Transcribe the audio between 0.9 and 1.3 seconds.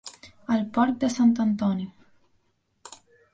de